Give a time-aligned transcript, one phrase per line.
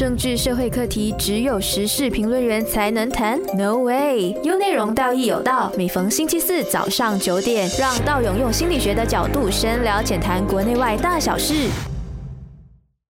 [0.00, 4.34] 政治社会课题只有时事评论员才能谈？No way！
[4.42, 5.70] 有内容，道义有道。
[5.76, 11.68] 每逢星期四早上九点，让道勇用心理学的角度深聊浅谈国内外大小事。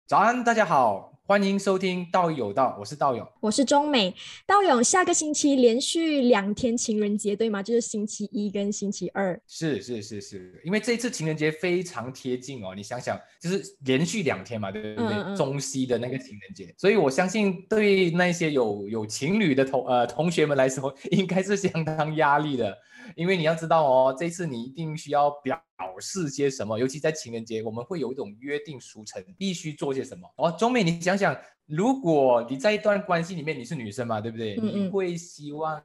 [0.07, 1.14] 早安，大家好。
[1.27, 4.15] 欢迎收听道友道，我是道勇，我是中美。
[4.47, 7.63] 道勇，下个星期连续两天情人节，对吗？
[7.63, 9.41] 就是星期一跟星期二。
[9.47, 15.35] 是是是是，因为这次情人节非常贴近哦，你想想，就是连续两天嘛，对不对？
[15.35, 22.77] 中西的那个情人节，所以我相信对那些有有情侣的同呃同学们来说，应该是相当压力的。
[23.17, 25.61] 因为你要知道哦，这次你一定需要表
[26.01, 30.29] 示些什么，尤其在情人节，我们会有一种约定俗成，必须做些什么。
[30.37, 34.57] 哦，中美，你想想，如果你在一段关系里面，你是女生嘛，对不对？
[34.57, 35.83] 你会希望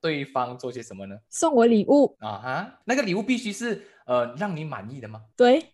[0.00, 1.16] 对方做些什么呢？
[1.30, 5.22] 送我礼物啊哈，那个礼物必须是呃让你满意的吗？
[5.36, 5.64] 对。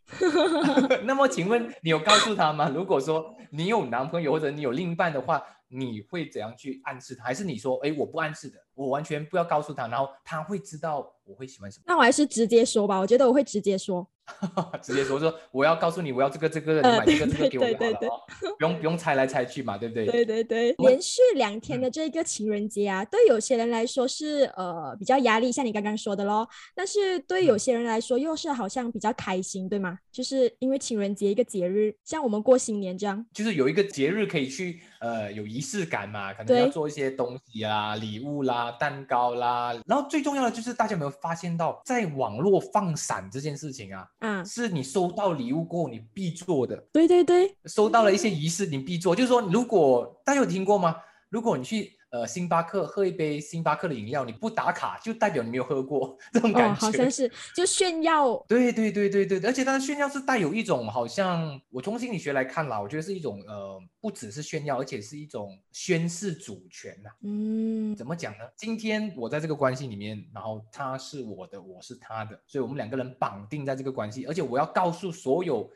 [1.05, 2.69] 那么请问你有告诉他吗？
[2.69, 5.43] 如果说你有男朋友或者你有另一半的话。
[5.75, 7.25] 你会怎样去暗示他？
[7.25, 11.85] 还是你说，哎，我不暗示的，我完全不要告诉他，然后他会知道我会喜欢什么？
[11.87, 14.07] 那我还是直接说吧，我觉得我会直接说。
[14.81, 18.21] 直接说说，我要告诉你，我要这个这个，你买这个 这个给我好了哦，
[18.57, 20.07] 不用不用猜来猜去嘛，对不对？
[20.07, 26.49] 对对对，连续两天的这个情人节啊，对有些人来说是呃比较压力，像你刚刚说的咯。
[26.73, 29.99] 但是对有些人来说又是好像比较开心，对吗？
[30.13, 44.07] 就是因为情人节一个节日，像我们过新年这样，就是有一个节日可以去呃有仪式感嘛，可能要做一些东西啊，礼物啦、蛋糕啦，然后最重要的就是大家有没有发现到，在网络放闪这件事情啊？
[44.19, 46.77] 嗯，是你收到礼物过后你必做的。
[46.93, 50.97] 对对对，收到了一些仪式你必做，就是说，如果大家有听过吗？
[51.31, 51.93] 如果你去。
[52.13, 56.75] 呃，星巴克喝一杯星巴克的饮料，你不打卡就代表你没有喝过，这种感觉。
[56.75, 58.37] 哦，好像是就炫耀。
[58.47, 67.09] 对对对对对，而且它的炫耀是带有一种好像，我从心理学来看啦，我觉得是一种呃，不只是炫耀，而且是一种宣示主权呐。
[67.23, 68.45] 嗯，怎么讲呢？
[68.59, 75.71] 今天我在这个关系里面，然后他是我的，我是他的，所以我们两个人绑定在这个关系，而且我要告诉所有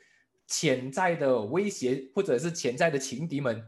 [0.47, 3.67] 潜在的威胁或者是潜在的情敌们。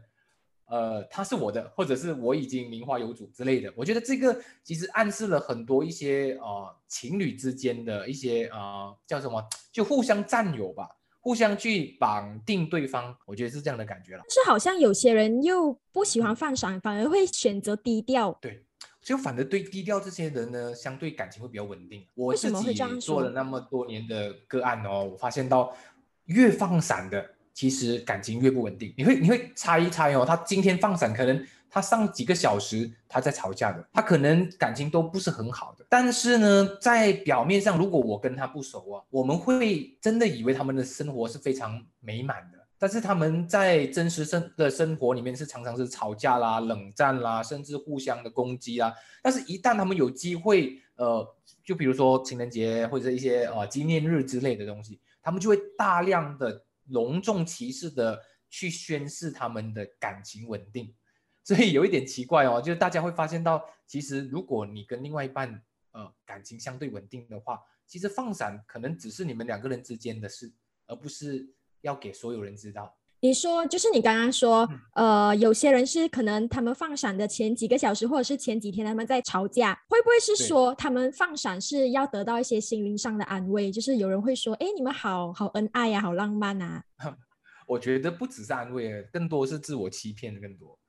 [0.69, 3.73] 呃，他是我的，或者是我已经名花有主之类的。
[3.75, 10.87] 我觉得这个其实暗示了很多一些呃情侣之间的一些呃叫什么，就互相占有吧，
[11.21, 13.15] 互相去绑定对方。
[13.25, 14.23] 我觉得是这样的感觉了。
[14.29, 18.37] 是好像有些人又不喜欢放闪，反而会选择低调。
[18.39, 18.63] 对，
[19.01, 22.05] 就反而对低调这些人呢，相对感情会比较稳定。
[22.13, 25.75] 我自己做了那么多年的个案哦，我发现到
[26.25, 27.27] 越放闪的。
[27.59, 35.85] 其实感情越不稳定，你会你会猜一猜哦，他今天放闪，可能他上几个小时他在吵架的，他可能感情都不是很好的。
[35.89, 42.57] 但是呢，在表面上，如果我跟他不熟啊，我们会真的以为他们的生活是非常美满的。
[42.77, 48.93] 但是他们在真实生的生活里面是常常是吵架啦、冷战啦，甚至互相的攻击啊。
[49.21, 51.27] 但是，一旦他们有机会，呃，
[51.61, 56.63] 就比如说情人节或者一些呃纪念日之类的东西，他们就会大量的。
[56.89, 60.95] 隆重其事的去宣示他们的感情稳定，
[61.43, 70.53] 所以有一点奇怪哦，就是大家会发现到，其实如果你跟另外一半呃感情相对稳定的话，其实放闪可能只是你们两个人之间的事，
[70.85, 71.47] 而不是
[71.81, 72.98] 要给所有人知道。
[73.21, 83.69] 你说，就是你刚刚说，呃，有些人是可能他们放闪的前几个小时，或者是前几天他们在吵架，会不会是说他们放闪是要得到一些心灵上的安慰？
[83.69, 86.81] 就是有人会说，哎，你们好好恩爱呀，好浪漫啊。
[87.67, 90.79] 我觉得不只是安慰，更多是自我欺骗的更多。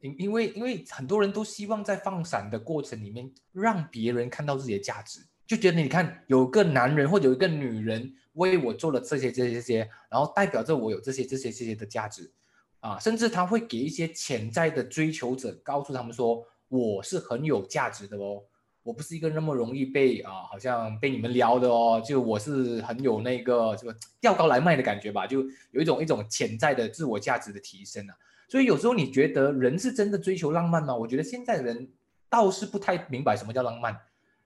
[0.00, 5.20] 因因为因为很多人都希望在放闪的过程里面，让别人看到自己的价值。
[5.46, 12.32] 就觉得你看有个男人或者有一个女人为我做了这些这些这些，然后代表着我有这些这些这些的价值，
[12.80, 18.42] 啊，甚至他会给一些潜在的追求者告诉他们说我是很有价值的哦，
[18.82, 28.14] 我不是一个那么容易被啊好像被你们撩的哦，就我是很有那个这个吊高来卖的感觉吧，就有一种一种潜在的自我价值的提升啊。
[28.48, 30.96] 所以有时候你觉得人是真的追求浪漫吗？
[30.96, 31.90] 我觉得现在的人
[32.30, 33.94] 倒是不太明白什么叫浪漫。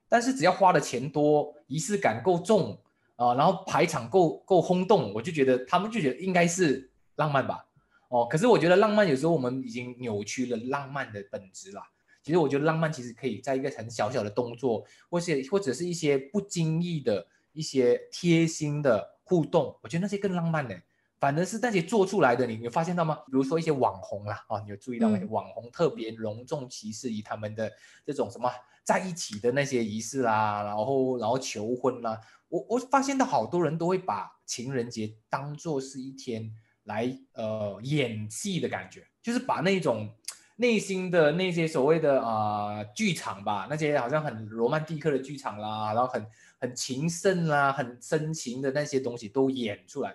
[0.09, 2.79] 但是只要花的钱多，仪式感够重
[3.17, 7.67] 啊，然后排场够够轰动，我就觉得他们就觉得应该是浪漫吧。
[8.09, 11.83] 哦，可是我觉得浪漫有时候我们已经扭曲了浪漫的本质啦。
[12.23, 20.75] 其实我觉得浪漫其实可以在一个很小小的动作，或是或者是一些不经意的一些贴心的互动，我觉得那些更浪漫呢。
[21.19, 23.15] 反而是那些做出来的，你有发现到吗？
[23.27, 25.17] 比如说一些网红啦，啊，你有注意到吗？
[25.31, 27.71] 网红特别隆重其事以他们的
[28.05, 28.51] 这种什么
[28.83, 32.21] 在一起的那些仪式啦，然后然后求婚啦，
[32.53, 36.55] 我我发现到好多人都会把情人节当做是一天
[36.85, 40.15] 来呃演戏的感觉，就是把那种
[40.57, 46.27] 内心的那些所谓的啊剧场吧，那些好像很罗曼蒂克的剧场啦，然后很
[46.61, 50.15] 很情圣啦、很深情的那些东西都演出来。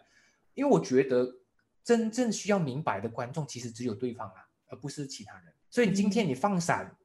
[0.54, 1.28] 因为我觉得
[1.83, 5.51] 真正需要明白的观众其实只有对方啊，而不是其他人。
[5.72, 6.95] 所以今天你放闪，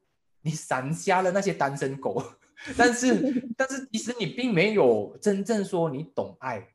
[0.42, 2.22] 你闪瞎了那些单身狗，
[2.76, 6.68] 但是但是其实你并没有真正说你懂爱。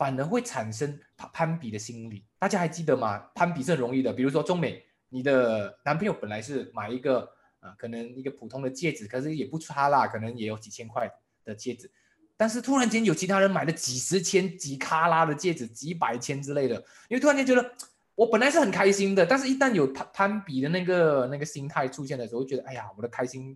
[0.00, 0.98] 反而会产生
[1.34, 3.18] 攀比的心理，大家还记得吗？
[3.34, 7.30] 攀比是很容易的，比如说中美，你的男朋友本来是买一个
[7.60, 11.06] 啊，可能一个普通的戒指，可是也不差啦，可能也有几千块
[11.44, 11.90] 的戒指，
[12.34, 16.76] 但是突然间有其他人买了几十千、几卡拉的戒指，几百千之类的，
[17.10, 17.70] 因为突然间觉得
[18.14, 23.54] 我本来是很开心的，但是一旦有攀攀比的那个那个心态出现的时候，觉得哎呀，我的开心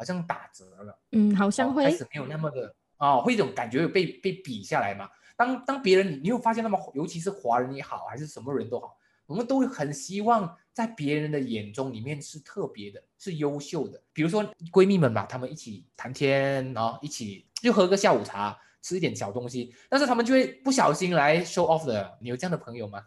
[0.00, 5.06] 好像打折了，嗯，好像会开始没有那么的啊，会一种感觉有被被比下来嘛。
[5.36, 14.02] 当当别人你你有发现那么尤其是华人也好还是什么人都好，我们都会很希望在别人的眼中里面是特别的，是优秀的。
[14.14, 14.42] 比如说
[14.72, 22.16] 闺蜜们嘛，她们一起谈天，然后一起就喝个下午茶，吃一点小东西，但是他们就会不小心来 show off 的。
[22.22, 23.04] 你有这样的朋友吗？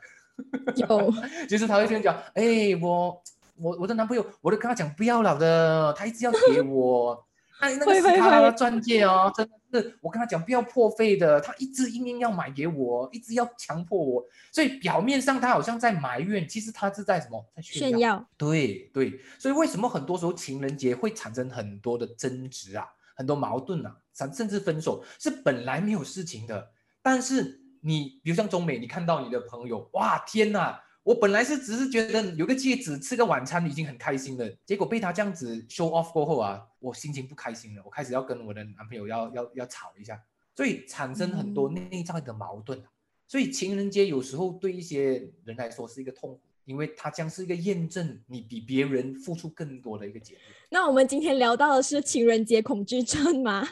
[0.76, 1.12] 有，
[1.50, 3.20] 就是他会先讲，哎，我
[3.56, 7.26] 我我的男朋友，我都跟他讲不要了的，他一直要给 我。
[7.62, 17.46] 那那个是他的钻戒哦，真的是我跟他讲不要破费的，他一直硬硬要买给我，一直要强迫我，所以表面上他好像在埋怨，其实他是在什么？
[17.56, 18.26] 在炫耀。
[18.36, 22.86] 对对，所以为什么很多时候情人节会产生很多的争执啊，
[23.16, 26.70] 很多矛盾啊，甚甚至分手，是本来没有事情的，
[27.02, 30.82] 但是你比如像中美，你看到你的朋友，哇天哪！
[31.04, 40.20] 我本来是只是觉得有个戒指吃个晚餐已经很开心了，结果被他这样子 show off 过后啊，我心情不开心了，我开始要跟我的男朋友要要要吵一下，
[40.56, 42.82] 所以产生很多内在的矛盾。
[43.28, 46.40] 所以情人节有时候对一些人来说是一个痛苦。
[46.66, 50.38] 因为它将是一个验证你比别人付出更多的一个节日。
[50.70, 53.68] 那我们今天聊到的是情人节恐惧症吗？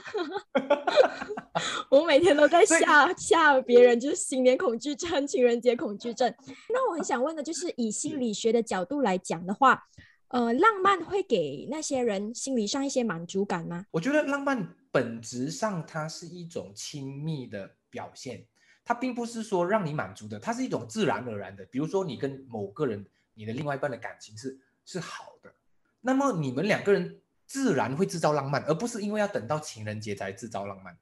[1.89, 6.33] 我每天都在吓吓别人，就是新年恐惧症、 情人节恐惧症。
[6.69, 9.83] 那我很想问的就是，以心理学的角度来讲的话，
[10.30, 13.86] 呃，浪漫会给那些人心理上一些满足感吗？
[13.92, 18.45] 我觉得浪漫本质上它是一种亲密的表现。
[18.83, 21.63] 它并不是说让你满足的，它是一种自然而然的。
[21.65, 23.06] 比如说，你跟某个人，
[23.36, 25.53] 你的另外一半的感情是是好的，
[26.01, 30.98] 那么你们两个人自然会制造浪漫，而不是因为要等到情人节才制造浪漫。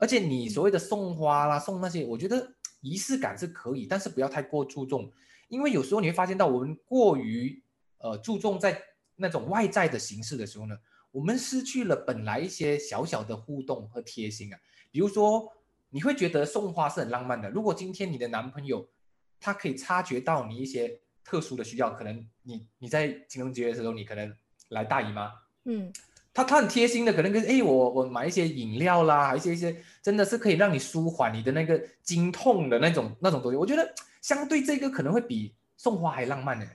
[0.00, 5.12] 而且你所谓的送花啦、送那些，我觉得仪式感是可以，但是不要太过注重，
[5.48, 7.62] 因为有时候你会发现到我们过于
[7.98, 8.82] 呃注重在
[9.14, 10.76] 那种外在的形式的时候呢，
[11.12, 14.58] 我们失去了本来一些小小的互动和贴心啊，
[14.90, 15.52] 比如说。
[15.92, 17.50] 你会觉得送花是很浪漫的。
[17.50, 18.88] 如果今天你的男朋友，
[19.40, 24.32] 他可以察觉到你一些特殊的需要，可能你你在情人节的时候，你可能
[24.68, 25.32] 来大姨妈，
[25.64, 25.92] 嗯，
[26.32, 33.56] 他他很贴心的，可能跟哎我我买一些饮料啦，一些一些真的是可以让你舒缓你的那个经痛的那种那种东西。
[33.56, 36.66] 我觉得相对这个可能会比送花还浪漫呢，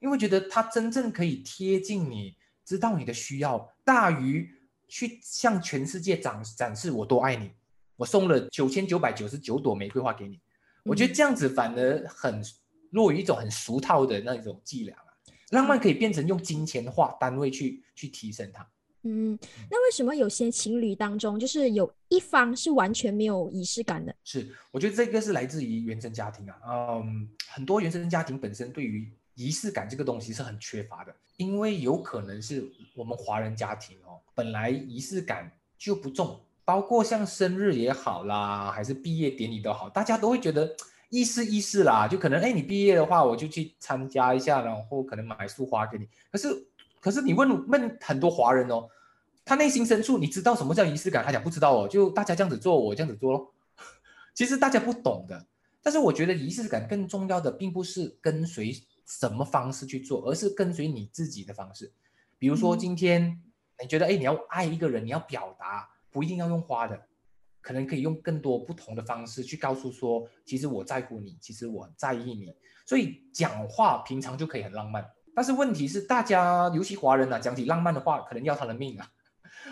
[0.00, 4.50] 因为觉得他真正可以贴近你，知道你的需要，大于
[4.86, 7.50] 去向全世界展展示我多爱你。
[7.96, 10.40] 我送了九千九百九十九朵玫瑰花给你，
[10.84, 12.42] 我觉得这样子反而很
[12.90, 15.08] 落于一种很俗套的那种伎俩啊。
[15.50, 18.66] 浪漫可以变成用金钱化单位去去提升它。
[19.02, 19.38] 嗯，
[19.70, 24.14] 那为什么有些情侣当中就是有一方是完全没有仪式感的？
[24.24, 26.56] 是，我觉得这个是来自于原生家庭啊。
[26.66, 36.40] 嗯，很多原生家庭本身对于仪式感这个东西是很缺乏的，因为有可能是我们华人家庭哦，本来仪式感就不重。
[36.62, 40.72] 包括像生日也好啦，还是毕业典礼都好，大家都会觉得
[41.08, 46.06] 意思意思啦，就可能哎，你毕业的话，我就去参加一下，然后可能买束花给你。
[46.30, 46.46] 可是，
[47.00, 48.88] 可是你问问很多华人哦，
[49.44, 51.24] 他内心深处你知道什么叫仪式感？
[51.24, 53.54] 他讲不知道哦，就大家这样子做，我这样子做咯。
[54.34, 55.46] 其实大家不懂的，
[55.82, 58.72] 但是我觉得仪式感更重要的，并不是跟随
[59.06, 61.92] 什么方式去做，而是跟随你自己的方式。
[62.38, 63.42] 比如说今天
[63.82, 65.88] 你觉得哎，你要爱一个人，你要表达。
[66.12, 67.00] 不一定要用花的，
[67.60, 72.52] 可能可以用更多不同的方式去告诉说，其实我在乎你，其实我很在意你。
[72.84, 79.08] 所以讲话平常就可以很浪漫，但是问题是大家尤其华人啊，讲起浪漫的话，可能要他的命啊，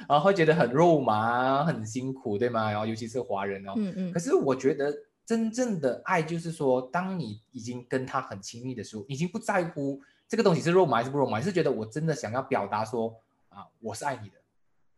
[0.09, 2.71] 然 后会觉得很肉麻，很辛苦，对吗？
[2.71, 4.13] 然后尤其是华人哦，嗯嗯。
[4.13, 4.95] 可是我觉得
[5.27, 13.15] 真正的爱就是说，当你已经跟他很亲密的时候，已经不在乎这个东西是肉麻还是不肉麻，是觉得我真的想要表达说
[13.49, 14.37] 啊，我是爱你的，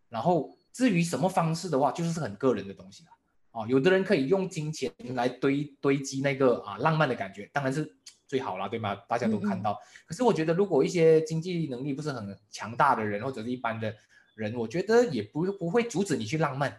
[0.09, 0.51] 然后。
[0.73, 3.11] 至于什么方式的话，就是很个人的东西了。
[3.51, 7.93] 哦，有的人可以用金钱来堆堆积那个啊浪漫的感觉，当然是
[8.31, 8.95] 最好啦，对吗？
[9.09, 9.77] 大家都看到。
[10.07, 13.93] 可是我觉得，如果一些经济能力不是很强大的人，或者是一般的
[14.37, 16.73] 人，我觉得也不不会阻止你去浪漫。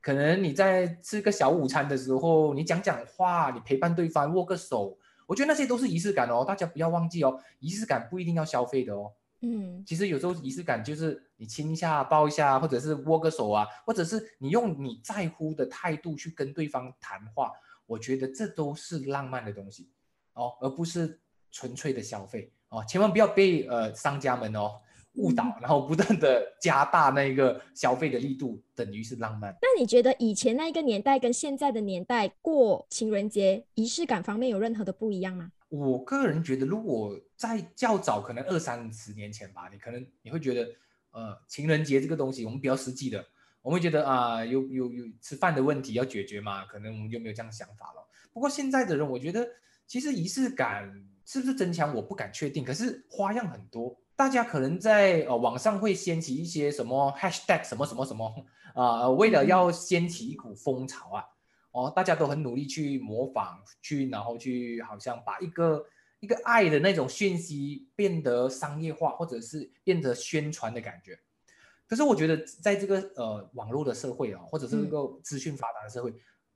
[0.00, 4.96] 可能你在吃个小午餐的时候，你讲讲话，你陪伴对方，握个手，
[5.26, 6.44] 我觉得那些都是仪式感哦。
[6.46, 9.10] 大家不要忘记哦，仪式感不一定要消费的哦。
[9.40, 17.50] 嗯，其实有时候仪式感就是你亲一下、抱一下，或者是握个手啊，或者是你用你在乎的态度去跟对方谈话，
[17.84, 19.90] 我觉得这都是浪漫的东西
[20.34, 22.84] 哦，而不是纯粹的消费哦。
[22.86, 24.80] 千万不要被呃商家们哦
[25.14, 29.56] 误导，然后不断的加大那个消费的力度，等于是浪漫。
[29.62, 35.50] 那你觉得以前那一个年代跟现在的年代过情人节仪式感方面有任何的不一样吗？
[35.68, 40.68] 我个人觉得，如果在较早，可能二三十年前吧，你可能你会觉得，
[41.10, 43.24] 呃，情人节这个东西，我们比较实际的，
[43.60, 48.08] 我们会觉得啊，有有有吃饭的问题要解决嘛，可能我们就没有这样想法了。
[48.32, 49.44] 不过现在的人，我觉得
[49.86, 50.92] 其实仪式感
[51.24, 52.64] 是不是增强，我不敢确定。
[52.64, 61.24] 可是花样很多，大家可能在呃网上会掀起一些什么 hashtag 什么什么什么啊，为了要掀起一股风潮啊。
[61.72, 65.84] 哦，大家都很努力去模仿，去然后去好像把一个
[66.20, 71.18] 一个爱的那种讯息变得商业化，或者是变得宣传的感觉。
[71.88, 76.14] 可是我觉得，在这个呃网络的社会啊，或者是这个资讯发达的社会，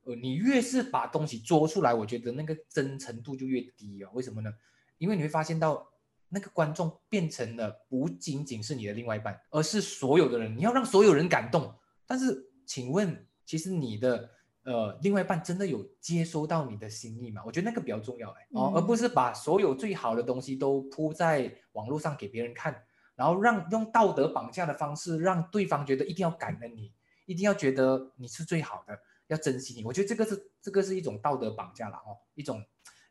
[0.09, 4.11] 呃，你越是把东西做出来，我觉得那个真诚度就越低啊。
[4.15, 4.51] 为什么呢？
[4.97, 5.87] 因为你会发现到
[6.31, 10.57] 那个观众变成了不仅仅是你的另外一半，而是所有的人。
[10.57, 11.75] 你要让所有人感动。
[12.07, 14.31] 但是，请问，其实你的。
[14.65, 17.41] 呃，另外一半真的有接收到你的心意吗？
[17.47, 22.85] 我觉得那个比较重要哎，哦，而不是把所有最好的东西都铺在网络上给别人看，
[23.15, 26.93] 然后让用道德绑架的方式让对方觉得一定要感恩你，
[27.25, 29.85] 一定要觉得你是最好的，要珍惜你。
[29.85, 32.63] 我觉得这个是这个是一种道德绑架了哦，一种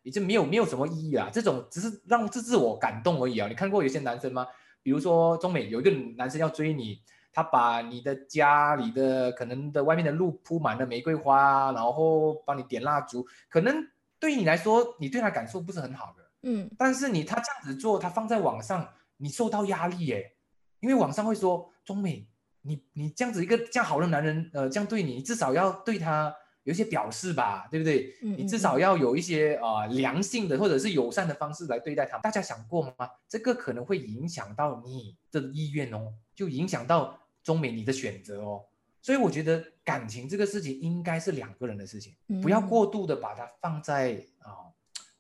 [0.04, 3.48] 已经没有没有什么意义啊，这种只是让自自我感动而已啊。
[3.48, 4.46] 你看过有些男生吗？
[4.84, 7.02] 比如说中美有一个男生要追你。
[7.34, 20.36] 他把你的家里的可能的外面的路铺满了玫瑰花，然后帮你点蜡烛，可能对你来说，你对他感受不是很好的，嗯，但是你他这样子做，他放在网上，你受到压力耶，
[20.80, 22.28] 因为网上会说中美，
[22.68, 28.14] 你你这样子一个这样好的男人，呃，这样对你，你至少要对他有一些表示吧，对不对？
[28.22, 32.18] 你至少要有一些啊良性的或者是友善的方式来对待他。
[32.18, 33.10] 大家想过吗？
[33.28, 37.18] 这个可能会影响到你的意愿哦，就影响到。
[37.44, 38.62] 中美你的选择哦，
[39.02, 44.68] 所以我觉得感情这个事情应该是两个人的事情，不要过度的把它放在啊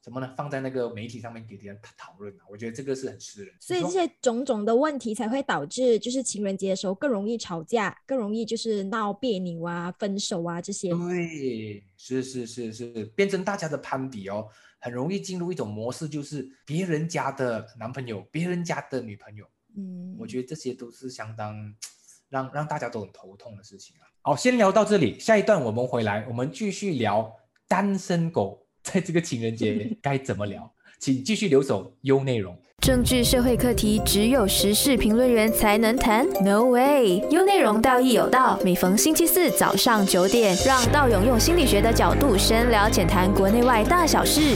[0.08, 0.34] 什么呢？
[0.38, 3.54] 放在那个媒体上面给别人讨论啊，我觉得这个是很私人。
[3.60, 10.92] 所以这些种种的问题才会导致，就是情人节的时候更容易吵架，更容易就是闹别扭啊、分手啊这些。
[10.92, 14.48] 对，是是是是，变成大家的攀比哦，
[14.80, 19.46] 很容易进入一种模式，就是别人家的男朋友、别人家的女朋友。
[19.76, 21.76] 嗯，我觉得这些都是相当。
[22.30, 24.04] 让让大家都很头痛的事情啊！
[24.22, 27.34] 好，先聊到这里，下一段我们回来，我们继续聊
[27.70, 32.58] 单身狗在这个情人节该怎么聊， 请继续留守优内容。
[32.79, 37.17] 政治社会课题只有时事评论员才能谈，No way！
[37.29, 44.56] 优内容道义有道，每逢星期四早上九点，让道勇用心理学的角度深聊浅谈国内外大小事。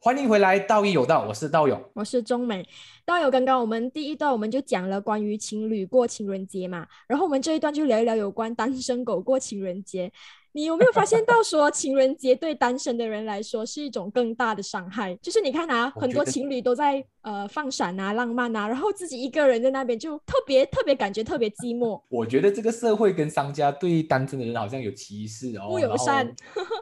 [0.00, 2.66] 欢迎回来，道义有道，我是道勇，我是中美。
[3.04, 10.10] 道友，刚刚我们第一段我们就讲了关于情侣过情人节嘛，然后我们这一段就聊一聊有关单身狗过情人节。
[10.52, 15.14] 你有没有发现到说情人节对单身的人来说是一种更大的伤害？
[15.16, 22.00] 就是你看啊，很多情侣都在呃放闪啊、浪漫啊，然后自己一个人在那边就特别特别感觉特别寂寞。
[22.08, 26.34] 我觉得这个社会跟商家对单身的人好像有歧视哦，不友善，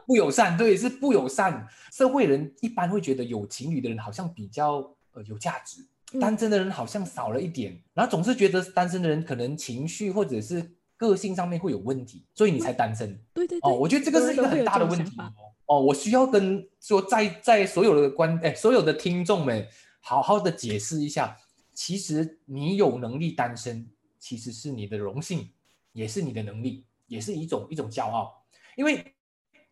[0.05, 1.67] 不友善，对，是不友善。
[1.91, 4.77] 社会人一般会觉得有情侣的人好像比较
[5.13, 5.85] 呃有价值。
[6.21, 10.65] 单身的人好像少了一点，然后总是觉得单身的人可能情绪或者是
[10.97, 13.17] 个性上面会有问题，所以你才单身。
[13.33, 15.31] 对对哦，我觉得这个是一个很大的问题哦。
[15.67, 19.65] 哦，我需要跟说在在所有的观哎所有的听众们
[20.01, 21.37] 好好的解释一下，
[21.73, 23.87] 其实你有能力单身，
[24.17, 25.49] 其实是你的荣幸，
[25.93, 28.43] 也是你的能力，也是一种一种骄傲。
[28.75, 29.13] 因为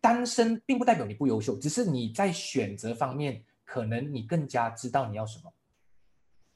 [0.00, 5.52] 单身并不代表你不优秀，只是你在选择方面可能你更加知道你要什么。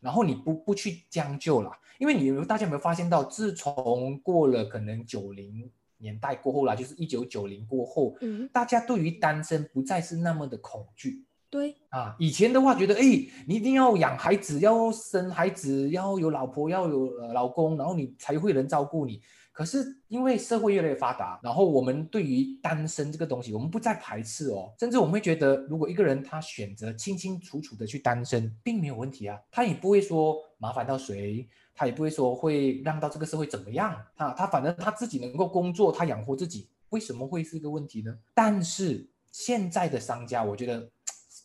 [0.00, 11.24] 然后你不不去将就了，因为你有大家有没有发现到，自从过了可能九零年代过后啦，就是一九九零过后，嗯，大家对于单身不再是那么的恐惧。
[11.50, 13.00] 对啊，以前的话觉得，哎，
[13.46, 19.20] 你一定要养孩子，要生孩子，要有老婆，要有呃老公，然后你才会人照顾你。
[19.60, 38.16] 可是因为社会越来越发达，然后我们对于单身这个东西，我们不再排斥哦，甚至我们会觉得，如果一个人他选择清清楚楚的去单身，并没有问题啊，他也不会说麻烦到谁，他也不会说会让到这个社会怎么样，他他反正他自己能够工作，他养活自己，为什么会是一个问题呢？
[38.32, 40.88] 但是现在的商家，我觉得。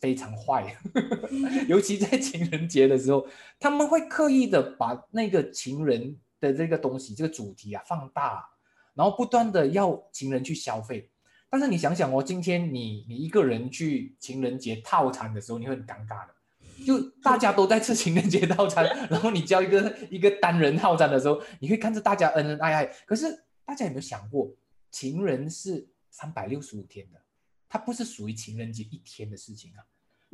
[0.01, 0.75] 非常坏，
[1.67, 3.25] 尤其在情人节的时候，
[3.59, 8.47] 他们会刻意的把那个情人的这个东西、这个主题啊放大，
[8.93, 11.09] 然后不断的要情人去消费。
[11.49, 16.35] 但是你想想哦，今天你你一个人去情人节套餐的时候，你会很尴尬的。
[16.85, 22.85] 就大家都在吃情人节套餐， 然后你叫一个一个单人套餐的时候，你会看着大家恩恩爱爱。
[23.05, 24.53] 可是大家有没有想过，
[24.91, 27.21] 情人是三百六十五天的，
[27.69, 29.79] 它不是属于情人节一天的事情啊。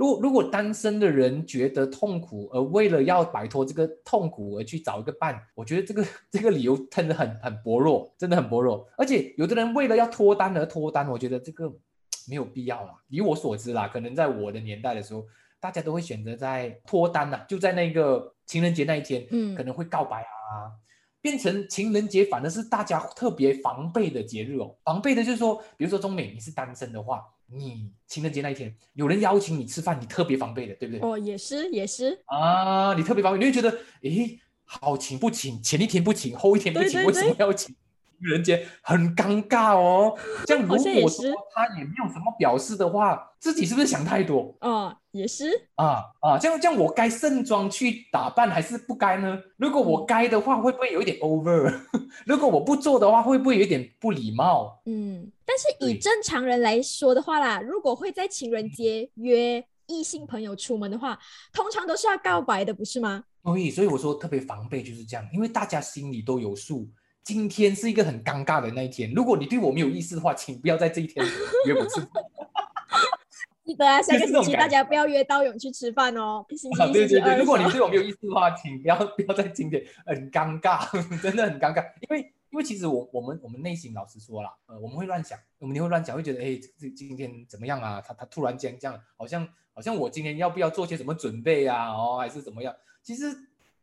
[0.02, 8.90] 如果如果单身的人觉得痛苦，而为了要摆脱这个痛苦而去找一个伴，我觉得这个 这个理由真的很很薄弱，真的很薄弱。
[8.98, 11.72] 而且有的人为了要脱单而脱单，我觉得这个
[12.28, 12.96] 没有必要啦。
[13.10, 15.24] 以我所知啦，可能在我的年代的时候，
[15.60, 20.74] 大家都会选择在脱单呐，就在那个情人节那一天，嗯，可能会告白啊，
[21.22, 24.76] 变成情人节反而是大家特别防备的节日哦。
[24.84, 27.24] 防备的就是说，比如说中美你是单身的话。
[27.54, 31.02] 你情人节那一天有人邀请你吃饭，你特别防备的，对不对？
[31.02, 33.70] 哦，也是也是啊，你特别防备，你会觉得，
[34.04, 37.76] 诶，好请不请，前一天不请，后一天不请，为什么要请？
[38.22, 40.18] 情人节很尴尬哦。
[40.46, 40.78] 这样如果
[41.10, 44.56] 说他也没有什么表示的话，自己是不是想太多？
[44.62, 49.40] 嗯，也是啊啊，这样这样我该盛装去打扮还是不该呢？
[49.58, 51.74] 如果我该的话，会不会有一点 over？
[52.26, 54.82] 如果我不做的话，会不会有点不礼貌？
[54.86, 61.18] 嗯，但是以正常人来说的话啦，如果会在情人节约异性朋友出门的话，
[61.52, 63.24] 通常都是要告白的，不是吗？
[63.44, 66.88] 所以，所以我说特别防备就是这样，因为大家心里都有数。
[67.24, 69.14] 今天是一个很尴尬的那一天。
[69.14, 71.26] 如果你对我没有意思的话，请不要在这一天
[71.68, 72.10] 约我吃饭。
[73.64, 76.44] 记得啊，下个星期大家不要约刀勇去吃饭哦。
[76.80, 80.90] 啊，对对对，如果你对我没有意思的话，请不要不要在今天，很尴尬，
[81.22, 81.86] 真的很尴尬。
[82.02, 82.20] 因为
[82.50, 88.02] 因为其实我我们我们内心老实说了，呃，我们会乱想，我们会乱想，会觉得哎，这今天怎么样啊？
[88.02, 91.92] 他他突然间这样，好像好像我今天要不要做些什么准备啊？
[91.92, 92.76] 哦，还是怎么样？
[93.04, 93.26] 其实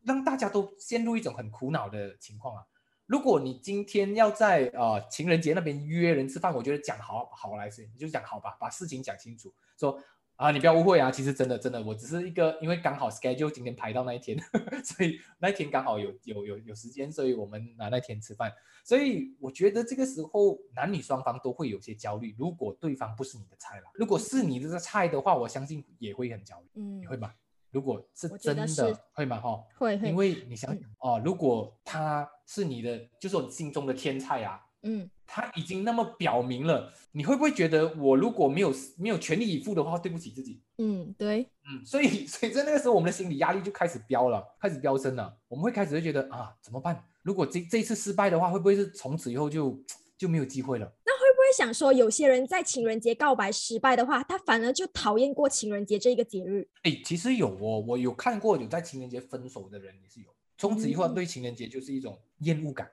[0.03, 2.63] 让大家都陷入一种很苦恼的情况啊。
[3.09, 9.99] 如果你今天要在呃情人节那边约人吃饭，我觉得讲好好来是，你就讲好吧，把事情讲清楚，说
[10.37, 14.39] 啊你不要误会啊，其实真的真的，我只是一个因为刚好 schedule 今天排到那一天，
[14.85, 18.53] 所以那一天刚好有有有有时间，所以我们拿那天吃饭。
[18.85, 22.35] 所以我觉得这个时候男女双方都会有些焦虑。
[22.39, 26.69] 如果对方不是你的菜了，如果是你的菜的话，我相信也会很焦虑。
[26.75, 27.33] 嗯，你会吗？
[27.71, 29.41] 如果是真的会吗？
[29.41, 40.63] 哈，会会，因为你想哦，如果他是你的，就是我心中的天菜啊，嗯，他已经那么表明了，你会不会觉得我如果没有没有全力以赴的话，对不起自己？
[40.79, 45.37] 嗯，对，嗯，所以所以在那个时候，我们的心理压力就开始飙了，开始飙升了。
[45.49, 47.05] 我们会开始会觉得啊，怎么办？
[47.23, 49.79] 如果这这一次失败的话，会不会是从此以后就
[50.17, 50.91] 就没有机会了？
[51.05, 56.67] 那会不会想说，有些人在情人节告白失败的话，他反而就讨厌过情人节这一个节日。
[56.85, 62.91] 哎，其实有哦，我有看过有在情人节分手的人也是有，从此以后对情人节就是一种厌恶感，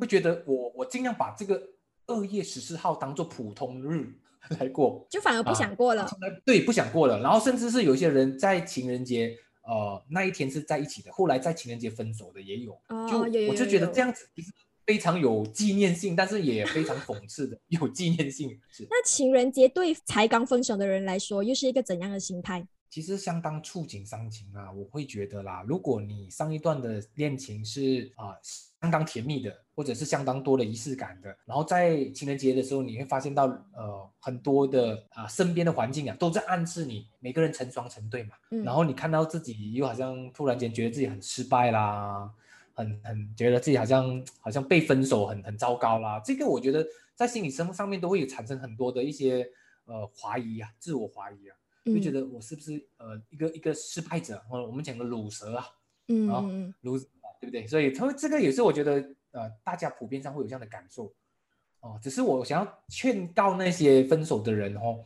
[0.00, 1.62] 会觉得我我尽量把这个
[2.06, 4.12] 二月十四号当做普通日
[4.58, 6.10] 来过，就反而不想过了。
[6.44, 7.20] 对，不想过了。
[7.20, 12.72] 然后甚至是有些人在情人节呃那一天是在一起的，后来在情人节分手的也有。
[13.08, 14.26] 就我就觉得这样子。
[14.86, 18.58] 非常有纪念性，但是也非常讽刺的 有纪念性。
[18.88, 22.66] 那情人节对才刚分手的人来说，又是一个怎样的心态？
[22.90, 24.70] 其实相当触景伤情啊！
[24.72, 28.36] 我会觉得啦，如果你上一段的恋情是啊
[28.80, 42.32] 相当甜蜜的，或者是相当多的仪式感的，然后在情人节的时候，你会发现到呃很多的啊身边的环境啊都在暗示你每个人成双成对嘛，然后你看到自己又好像突然间觉得自己很失败啦。
[42.78, 49.44] 很很觉得自己好像好像被分手很很糟糕啦，这个我觉得在心理生活上面都会有产生很多的一些
[49.86, 51.57] 呃怀疑啊，自我怀疑啊，
[51.94, 55.66] 就觉得我是不是呃一个一个失败者，或者我们讲的卤蛇啊，
[56.08, 56.40] 嗯啊
[56.82, 56.98] 卤
[57.40, 57.66] 对不对？
[57.66, 58.92] 所以他这个也是我觉得
[59.32, 61.12] 呃大家普遍上会有这样的感受
[61.80, 65.04] 哦，只是我想要劝告那些分手的人哦，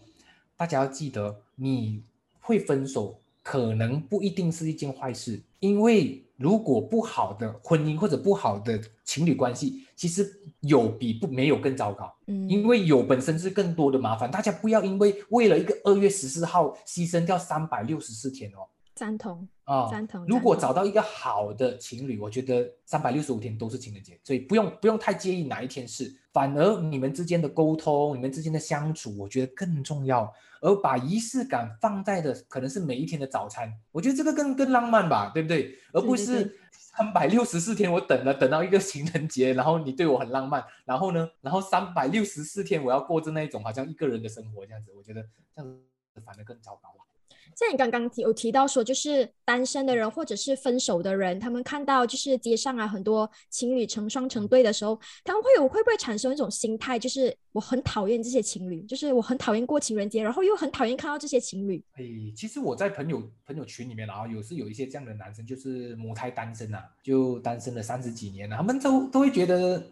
[0.57, 2.03] 大家要记得你
[2.41, 6.22] 会分手可能不一定是一件坏事，因为。
[6.43, 10.29] 如果不好的婚姻或者不好的情侣关系，其实
[10.61, 12.13] 有比不没有更糟糕。
[12.27, 14.29] 嗯，因为有本身是更多的麻烦。
[14.29, 18.67] 大家不要因为为了一个二月十四号牺牲掉三百六十四天哦。
[19.03, 20.25] 赞同啊，赞同。
[20.27, 30.33] 如果找到一个好的情侣，我觉得三百六十五天都是情人节，所以不用不用太介意哪一天是，反而你们之间的沟通，你们之间的相处，我觉得更重要。
[30.61, 35.77] 而把仪式感放在的可能是每一天的早餐，我觉得这个更更浪漫吧，对不对？
[35.93, 45.69] 而不是三百六十四天我等了等到一个情人节，然后你对我很浪漫，然后呢，然后三百六十四天我要过着那一种好像一个人的生活这样子，我觉得这样
[46.15, 47.12] 子反而更糟糕了。
[47.57, 61.83] 像你刚刚提有提到说，就是单身的人或者是分手的人，他们看到就是街上啊很多情侣成双成对的时候，他们会有会不会产生一种心态，就是我很讨厌这些情侣，就是我很讨厌过情人节，然后又很讨厌看到这些情侣。
[61.95, 69.83] 哎，其实我在朋友朋友群里面，然后有是有一些这样的男生，就是母胎单身啊，就单身了三十几年了，他们都都会觉得，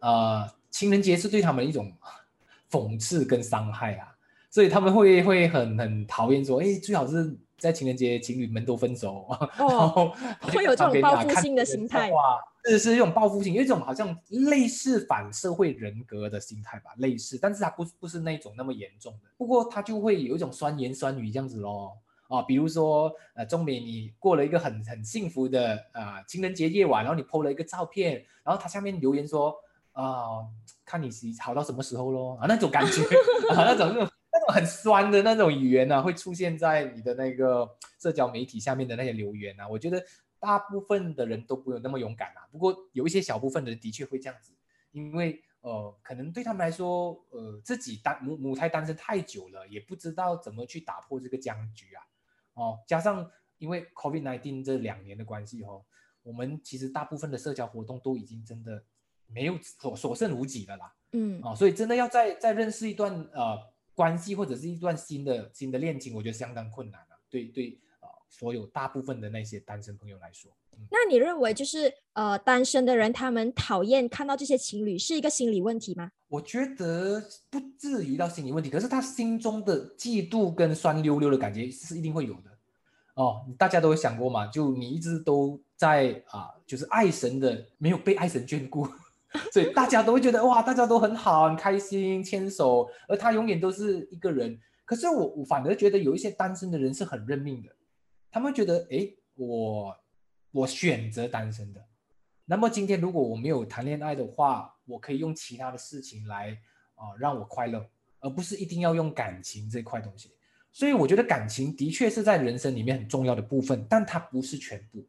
[0.00, 1.92] 呃，情人节是对他们一种
[2.70, 4.11] 讽刺跟伤害啊。
[4.52, 9.26] 所以他们会会很很讨厌说，哎，最好是在情人节情侣们都分手，
[9.58, 10.12] 然后
[10.52, 21.96] 会有这种报复性的心态，哇，这是一种报复性，有一种好像类似反社会人格的心态吧，类似，但是它不不是那种那么严重的，不过他就会有一种酸言酸语这样子咯。
[22.28, 29.54] 啊，比如说呃，钟美你过了一个很很幸福的啊情人节夜晚，然后你 PO 了一个照片，然后他下面留言说
[29.92, 30.40] 啊，
[30.84, 31.10] 看你
[31.40, 33.02] 好到什么时候咯，啊那种感觉
[33.54, 34.08] 啊那种那种。
[34.48, 39.68] 很酸的那种语言呢，会出现在你的那个社交媒体下面的那些留言啊。
[39.68, 40.04] 我觉得
[40.40, 42.48] 大部分的人都不有那么勇敢啊。
[42.50, 44.52] 不过有一些小部分的人的确会这样子，
[44.90, 52.02] 因为呃，可能对他们来说，呃，自己单母母胎单身太久了，也不知道怎么去打破这个僵局啊。
[52.54, 55.84] 哦，加上因为 COVID-19 这两年的关系哦，
[56.22, 58.82] 我们其实大部分的社交活动都已经真的
[59.26, 60.92] 没有所所剩无几了啦。
[61.12, 63.71] 嗯，哦，所以真的要再再认识一段呃。
[64.02, 67.14] 关系或者是一段新的新的恋情，我觉得相当困难啊。
[67.30, 70.50] 对对，呃，所有大部分的那些单身朋友来说，
[70.90, 76.10] 那你认为就是呃，单身的人他们讨厌看到这些情侣是一个心理问题吗？
[76.26, 82.50] 我觉得不至于到心理问题，可是他心中的嫉妒跟酸溜溜的感觉是一定会有的。
[83.14, 84.48] 哦，大家都有想过嘛？
[84.48, 88.84] 就你一直都在啊，就是爱神的没有被爱神眷顾。
[89.52, 94.58] 所以大家都会觉得哇，大家都很好，很开心，牵手，而他永远都是一个人。
[94.84, 97.70] 可是我我反而觉得有一些单身的人是很认命的，
[98.30, 99.96] 他们觉得哎，我
[100.50, 101.82] 我选择单身的。
[102.44, 106.58] 那么今天如果我没有谈恋爱的话，我可以用其他的事情来
[106.94, 107.86] 啊让我快乐，
[108.20, 110.34] 而不是一定要用感情这块东西。
[110.72, 115.06] 所以我觉得感情的确是在人生里面很重要的部分，但它不是全部。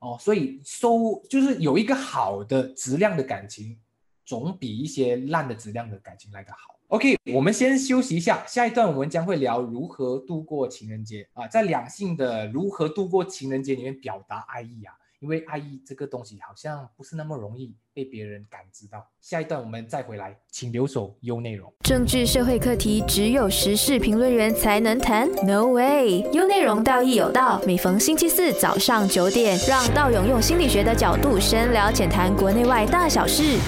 [0.00, 3.78] 哦，所以收就是有一个好的质量的感情，
[4.26, 6.74] 总比一些烂的质量的感情来得好。
[6.88, 14.92] OK，我们先休息一下，下一段我们将会聊如何度过情人节啊，在两性的如何度过情人节里面表达爱意啊。
[15.20, 19.06] 因为爱意这个东西好像不是那么容易被别人感知到。
[19.20, 21.72] 下一段我们再回来，请留守优内容。
[21.80, 26.20] 政治社会课题只有时事评论员才能谈？No way！
[26.32, 33.58] 优内容道义有道，每逢星期四早上九点，让道勇用心理学的角度深聊浅谈国内外大小事。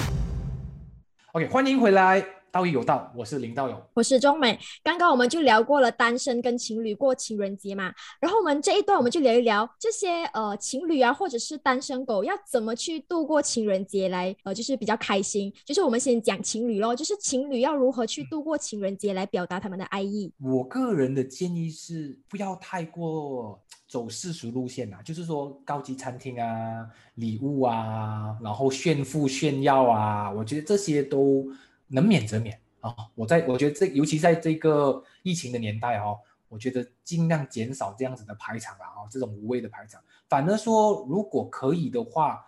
[1.33, 2.42] OK，欢迎回来。
[2.53, 4.59] 道义有道，我是林道友，我是钟美。
[4.83, 15.51] 刚刚我们就聊过了单身跟情侣过情人节嘛，然后我们这一段我们就聊一聊这些呃情侣啊，或者是单身狗要怎么去度过情人节来呃就是比较开心。
[15.65, 20.31] 就是我们先讲情侣咯，就是情侣要如何去度过情人节来表达他们的爱意。
[20.39, 26.85] 我个人的建议是不要太过走世俗路线啊，就是说高级餐厅啊、
[27.15, 31.47] 礼物啊，然后炫富炫耀啊，我觉得这些都。
[31.93, 32.93] 能免则免啊！
[33.13, 36.17] 我在我觉得这，尤其在这个疫情的年代哦，
[36.49, 40.01] 我觉得尽量减少这样子的排场啊啊，这种无谓的排场。
[40.27, 42.43] 反而说，如果可以的话，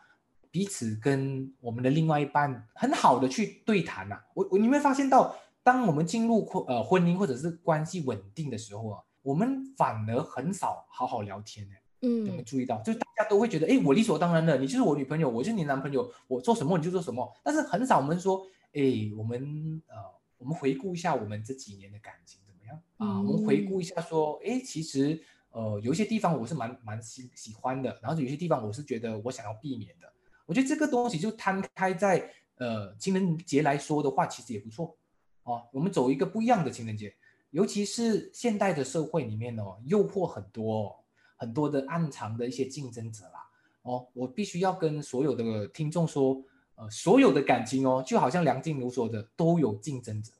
[0.49, 4.19] 彼此跟我们的另外一半很好的去对谈呐。
[4.33, 11.75] 我我你会发现到，当我们进入婚呃婚姻或者是关系稳定的时候啊，我们反而很少好好聊天呢。
[12.01, 12.81] 嗯，有没有注意到？
[12.81, 17.31] 就是大家都会觉得，哎，我理所当然的，你就是我女朋友，我就是你男朋友，我做什么你就做什么。
[17.43, 18.43] 但是很少我们说。
[18.75, 19.95] 哎，我们呃，
[20.37, 23.21] 我们回顾一下我们这几年的感情怎么样啊？
[23.21, 25.17] 我们回顾一下说，哎，其实
[25.51, 30.11] 呃，有一些地方我是蛮蛮喜喜欢的，然后有些地方我是觉得我想要避免的。
[30.45, 34.97] 我觉得这个东西就摊开在呃情人节来说的话，其实也不错
[35.43, 35.63] 哦。
[35.71, 37.15] 我们走一个不一样的情人节，
[37.51, 41.01] 尤其是现代的社会里面哦，诱惑很多，
[41.37, 43.49] 很多的暗藏的一些竞争者啦。
[43.83, 46.43] 哦，我必须要跟所有的听众说。
[46.75, 50.31] 呃，所有的感情哦，就好像梁静茹说的，都有竞争者，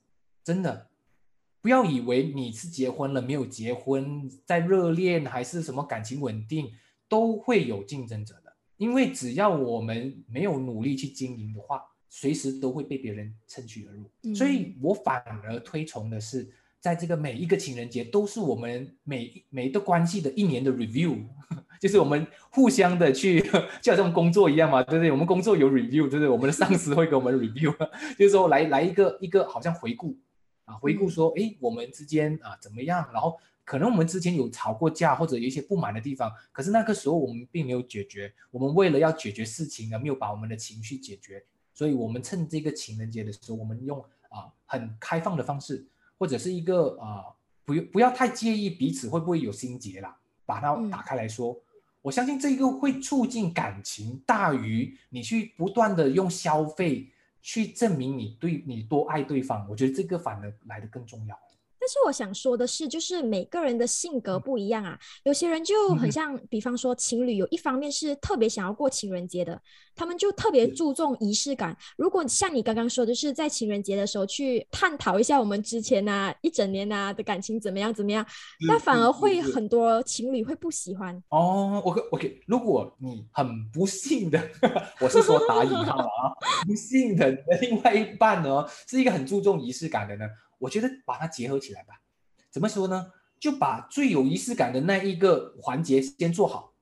[0.44, 0.88] 真的，
[1.60, 6.70] 不要以为你是结婚了没有结婚，在热恋还是什么感情稳定，
[7.08, 8.54] 都会有竞争者的。
[8.76, 14.34] 因为只要我们没有努力去经营的话，随时都会被别人趁虚而入。
[14.34, 16.46] 所以我反而推崇的是，
[16.86, 21.18] 在这个每一个情人节都是我们每每一个关系的一年的 review，
[21.82, 23.40] 就是我们互相的去，
[23.82, 25.10] 就好像工作一样嘛，对不对？
[25.10, 26.28] 我们工作有 review，对不对？
[26.28, 27.74] 我们的上司会给我们 review，
[28.16, 30.16] 就是说来来一个一个好像回顾
[30.64, 33.04] 啊，回顾说，哎，我们之间啊怎么样？
[33.12, 33.36] 然后。
[33.66, 38.32] 可能我们之前有吵过架，或者有一些不满的地方，可是那个时候我们并没有解决。
[38.52, 41.44] 我们为了要解决事情而没有把我们的情绪解决，
[41.74, 45.84] 所以我们趁这个情人节的时候，我们用啊很开放的方式，
[46.18, 47.24] 或者是一个呃
[47.64, 51.56] 不用不要太介意彼此会不会有心结啦，把它打开来说。
[52.02, 57.10] 我相信这个会促进感情大于你去不断的用消费
[57.42, 59.66] 去证明你对你多爱对方。
[59.68, 61.36] 我觉得这个反而来的更重要。
[61.86, 64.98] 但是我想说的是，就是每个人的性格不一样啊。
[65.22, 69.56] 有些人就很像，比方说情侣，有一方面是特别想要过情人节的，
[69.94, 71.76] 他们就特别注重仪式感。
[71.96, 78.26] 如果像你刚刚说的是在情人节的时候去探讨一下我们之前啊一整年啊的感情怎么样怎么样，
[78.66, 81.14] 那反而会很多情侣会不喜欢。
[81.28, 84.42] 哦，OK OK，如果你很不幸的，
[85.00, 86.34] 我是说打引号啊，
[86.66, 90.26] 不幸的另外一半呢，是一个很注重仪式感的呢。
[90.58, 92.00] 我觉得把它结合起来吧，
[92.50, 93.12] 怎么说呢？
[93.38, 96.72] 就把最有仪式感的那一个环节先做好，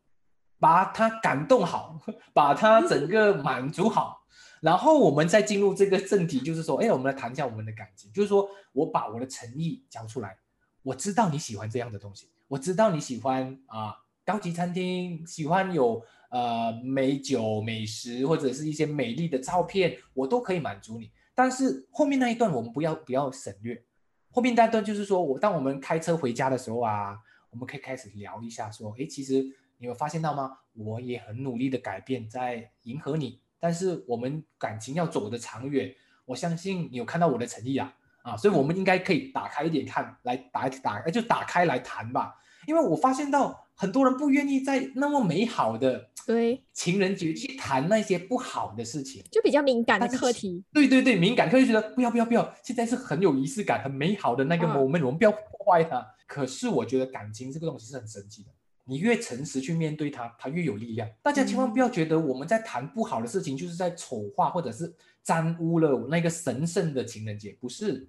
[0.60, 2.00] 把它感动好，
[2.32, 4.24] 把它整个满足好，
[4.60, 10.38] 然后我们再进入这个正题，就是说，哎，我们来谈一下我们的感情，就是说我把我的诚意交出来，
[10.84, 21.10] 我知道你喜欢这样的东西，我知道你喜欢啊高级餐厅，喜欢有呃美酒美食或者是一些美丽的照片，我都可以满足你。
[21.34, 23.84] 但是后面那一段我们不要不要省略，
[24.30, 27.18] 后面那段就是说我当我们开车回家的时候啊，
[27.50, 29.42] 我们可以开始聊一下，说，哎，其实
[29.78, 30.58] 你有发现到吗？
[30.74, 35.94] 我也很努力的改变，在迎合你，但是我们感情要走的长远，
[36.24, 43.63] 我相信你有看到我的诚意啊，啊，所以我们应该可以打开一点看，来打打，就打开来谈吧，因为我发现到。
[43.76, 50.62] 很多人不愿意在那么美好的对情人节去谈那些不好的事情，就比较敏感的课题。
[50.72, 56.06] 对对对，敏感课题觉得不要不要不要，现在是很有仪式感、很美好的那个 moment，我们不要破坏它。
[56.26, 58.48] 可是我觉得感情这个东西是很神奇的，
[58.84, 61.08] 你越诚实去面对它，它越有力量。
[61.22, 68.08] 大家千万不要觉得我们在谈不好的事情，就是在丑化或者是沾污了那个神圣的情人节，不是，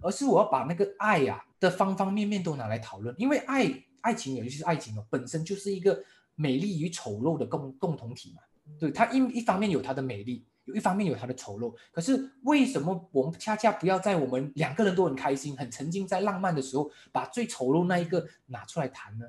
[0.00, 3.84] 而是我要把那个爱呀的方方面面都拿来讨论，因为爱。
[4.02, 6.04] 爱情尤其是爱情哦，本身就是一个
[6.36, 8.42] 美丽与丑陋的共共同体嘛。
[8.78, 11.74] 对它一一方面有它的美丽，有一方面有它的丑陋。
[11.90, 19.26] 可是为什么我们恰恰不要在我们两个人都很开心、很沉浸在浪漫的时候，把最丑陋那一个拿出来谈呢？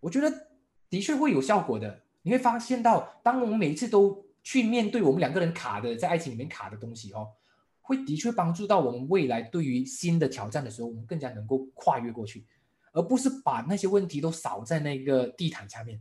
[0.00, 0.32] 我觉得
[0.88, 2.00] 的确会有效果的。
[2.22, 7.28] 你会发现到，当我们每一次都去面对我们两个人卡的在爱情里面卡的东西哦，
[7.80, 12.46] 会的确帮助到我们未来对于新的挑战的时候，我们更加能够跨越过去。
[12.92, 16.00] 而不是把那些问题都扫在那个地毯下面，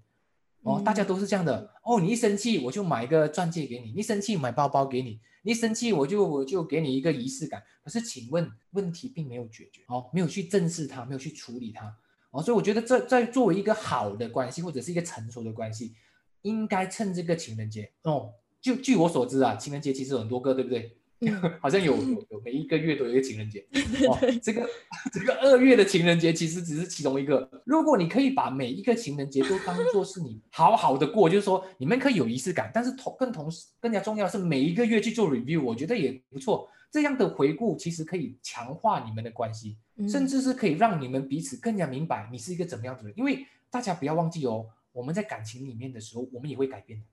[0.64, 2.00] 哦，大家都是这样的哦。
[2.00, 7.64] 你一生气，我就买一个钻戒给你；你生气，买包包给你；你生气，我就我就给你一个仪式感。
[7.84, 11.96] 可是，请问问题并没有解决哦，没有去正视它，没有去处理它
[12.32, 12.44] 哦。
[12.44, 15.96] 所以，我觉得这在作为一个好的关系或者是一个成熟的关系，
[16.44, 18.34] 应该趁这个情人节哦。
[18.62, 20.98] 就据我所知啊，情人节其实很多个，对不对？
[21.62, 23.64] 好像有有有每一个月都有一个情人节，
[24.08, 24.68] 哦，这个
[25.14, 27.48] 这个二月的情人节其实只是其中一个。
[27.64, 36.68] 如果你可以把每一个情人节都当做是你好好的过，就是说你们可以有仪式感，但是同更同时更加重要是每一个月去做 review，我觉得也不错。
[36.90, 39.78] 这样的回顾其实可以强化你们的关系，
[40.10, 43.14] 甚至是可以让你们彼此更加明白你是一个怎么样的人。
[43.16, 47.06] 因为大家不要忘记哦，我们在感情里面的时候，我们也会改变的，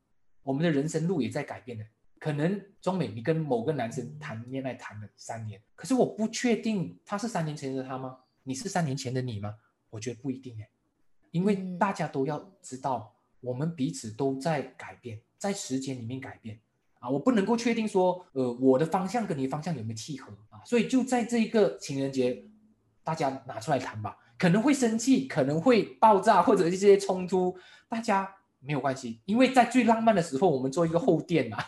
[0.43, 1.85] 我们的人生路也在改变的。
[2.19, 8.19] 可能中美，你跟某个男生谈恋爱谈了三年，可是我不确定他是三年前的他吗？
[8.43, 9.55] 你是三年前的你吗？
[9.91, 10.69] 我觉得不一定哎，
[11.31, 16.59] 因为大家都要知道，我们彼此都在改变，在时间里面改变
[16.99, 20.61] 啊，我不能够确定说，呃，我的方向跟你方向有没有契合啊？
[20.65, 22.45] 所以就在这一个情人节，
[23.05, 27.57] 大家拿出来谈吧，可能会生气，可能会爆炸或者一些冲突，
[27.89, 31.59] 大家没有关系，因为在最浪漫的时候，我们做一个后垫嘛。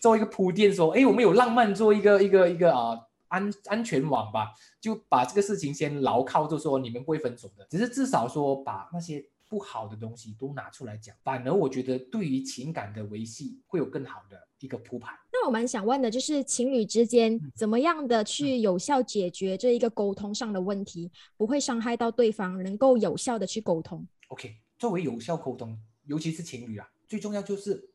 [0.00, 15.12] 做一个铺垫，说，哎，我们有浪漫，做一个一个一个啊安安全网吧，就把这个事情先牢靠，就说你们不会分手的，只是至少说把那些不好的东西都拿出来讲，反而我觉得对于情感的维系会有更好的一个铺排。
[15.32, 24.06] 那我蛮想问的就是，情侣之间怎么样的去有效解决这一个沟通上的问题，不会伤害到对方，能够有效的去沟通。
[24.28, 27.90] OK，作为有效沟通，尤其是情侣啊，最重要就是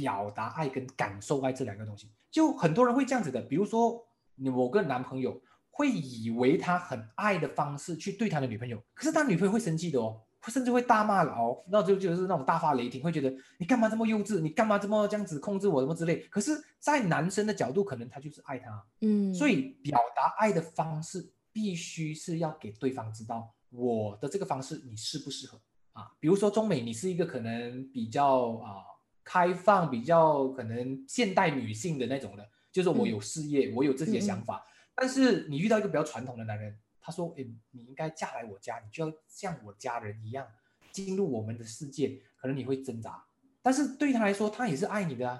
[0.00, 2.10] 表达爱跟感受爱这两个东西。
[2.30, 4.06] 就很多人会这样子的，比如说
[4.36, 5.40] 某个男朋友。
[5.70, 16.18] 会以为他很爱的方式去对他的女朋友，可是他女朋友会生气的哦，甚至会大骂了哦，那就就是那种大发雷霆，会觉得你干嘛这么幼稚，你干嘛这么这样子控制我什么之类。
[16.30, 25.60] 可是，在男生的角度，可能他就是爱他，嗯，所以表达爱的方式必须是要给对方知道我的这个方式你适不适合
[25.92, 26.10] 啊？
[26.18, 28.82] 比如说中美，你是一个可能比较啊
[29.28, 34.64] 开放、比较可能现代女性的那种的，就是我有事业，我有自己的想法。
[34.94, 40.46] 但是你遇到一个比较传统的男人，他说：“哎，你应该嫁来我家，你就要像我家人一样
[40.90, 43.22] 进入我们的世界。”可能你会挣扎，
[43.60, 45.38] 但是对他来说，他也是爱你的啊。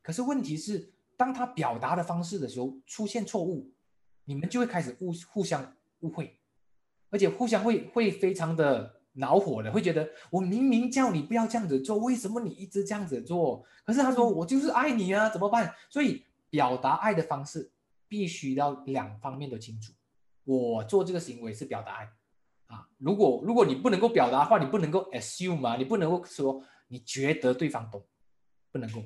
[0.00, 3.70] 可是问题是，当他表达的方式的时候出现错误，
[4.24, 6.38] 你们就会开始误互相误会，
[7.10, 13.64] 而且互相会会非常的恼火的，会觉得我明明叫你不要这样子做，为什么你一直这样子做？
[13.84, 15.74] 可是他说我就是爱你啊，怎么办？
[15.90, 17.72] 所以表达爱的方式。
[18.08, 19.92] 必须要两方面都清楚，
[20.44, 22.08] 我做这个行为是表达爱
[22.68, 22.86] 啊。
[22.98, 28.06] 如果如果你不能够表达的话，你不能够 assume 嘛，你不能够说你觉得对方懂，
[28.70, 29.02] 不能够。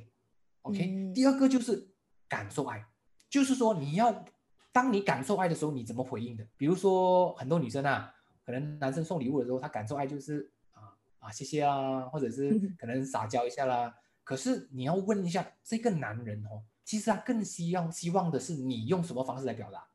[0.61, 1.88] OK，第二个就是
[2.29, 2.85] 感受爱，
[3.31, 4.23] 就是说你要
[4.70, 6.46] 当你感受爱的时候，你怎么回应的？
[6.59, 8.14] 比如说很多女生啊，
[8.50, 13.94] 可能男生送礼物的时候，他感受爱就是啊啊谢谢啊，或者是可能撒娇一下啦。
[14.24, 16.62] 可是你要问一下这个男人哦。
[16.82, 19.86] 其实他更希望希望的是你用什么方式来表达，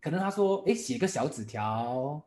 [0.00, 2.22] 可能他说，哎，写个小纸条，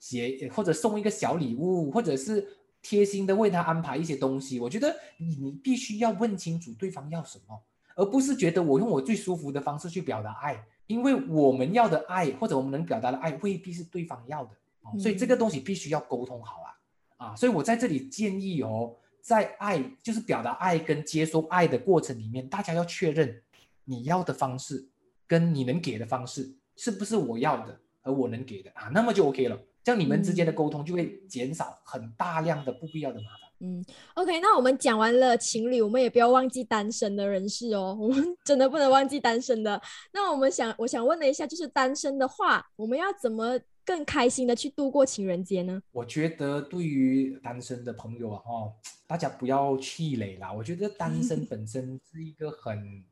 [0.00, 2.44] 写或者送一个小礼物，或者是
[2.82, 4.58] 贴心的为他安排一些东西。
[4.58, 7.62] 我觉得你你必须要问清楚对方要什么，
[7.94, 14.50] 而不是觉得我用我最舒服的方式去表达爱，因为我们要的爱或者我们能表达的爱未必是对方要的，
[14.98, 17.36] 所以这个东西必须要沟通好啊啊！
[17.36, 18.96] 所以我在这里建议哦。
[19.24, 23.42] 在爱就是表达爱跟接收爱的过程里面，大家要确认
[23.86, 24.86] 你要的方式
[25.26, 29.58] 跟你能给的方式是不是我要的，和我能给的啊，那么就 OK 了。
[29.82, 33.50] 这样你们之间的沟通就会减少很大量的不必要的麻烦。
[33.60, 39.80] 嗯，OK，那我们讲完了情侣，我们也不要忘记单身的人士哦，我们真的不能忘记单身的。
[40.12, 43.58] 那我们想，我想问了一下，就是单身的话，我们要怎么？
[43.84, 45.82] 更开心的去度过情人节呢？
[45.92, 48.72] 我觉得对于单身的朋友啊，哦，
[49.06, 50.52] 大家不要气馁啦。
[50.52, 53.04] 我觉得单身本身是一个很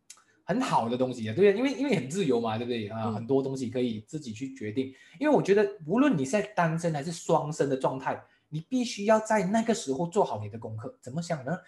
[0.44, 1.56] 很好的东西啊，对不对？
[1.56, 3.12] 因为因为很自由嘛，对不对啊？
[3.12, 4.92] 很多东西可以自己去决定。
[5.20, 10.98] 因为我觉得，无论你在单身还是双身的状态，你必须要在那个时候做好你的功课。
[11.00, 11.58] 怎么想呢？